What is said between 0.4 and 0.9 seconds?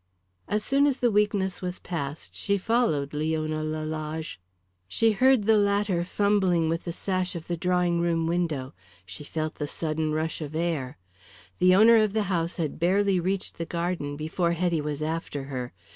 As soon